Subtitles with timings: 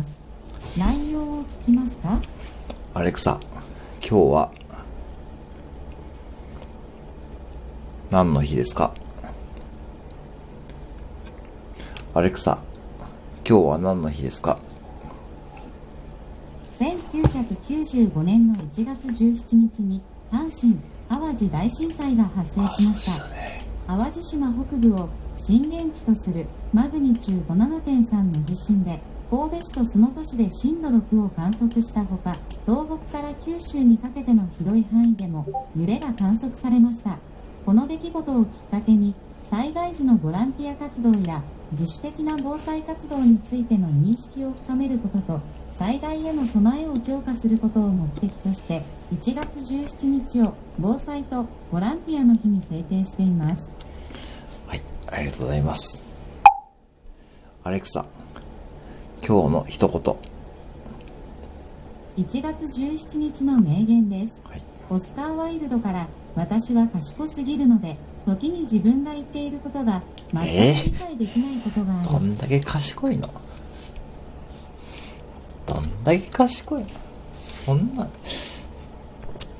[0.00, 0.20] ます。
[0.78, 2.20] 内容を聞きますか？
[2.94, 3.38] アレクサ、
[4.00, 4.50] 今日は
[8.10, 8.94] 何の日ですか？
[12.14, 12.58] アレクサ、
[13.46, 14.58] 今日は何の日ですか
[16.78, 20.00] ？1995年の1月17日に
[20.32, 23.26] 阪神・淡路大震災が発生しました。
[23.86, 29.00] 淡路島北部を震源地とするマグニチュード7.3の地震で
[29.30, 32.32] 神戸市と洲本市で震度6を観測したほか
[32.66, 37.16] 東北から九州にかけての広い範囲でも揺れが観測されました。
[37.64, 53.70] この出来事をきっかけに災害時のボランティア活動や自主的な防災活動についての認識を深めることと災害への備えを強化することを目的として1月17日を防災とボランティアの日に制定しています。
[54.66, 56.08] はい、ありがとうございます。
[57.62, 58.04] アレクサ、
[59.26, 60.00] 今日の一言。
[62.24, 64.42] 1月17日の名言です。
[64.44, 64.62] はい。
[64.88, 70.46] オスカー・ワイルドから私は賢すぎるので時に自分が言っていることが全く
[70.84, 73.28] 理解できないことがある、どんだけ賢いの？
[75.66, 76.88] どんだけ賢いの？
[77.38, 78.08] そんな、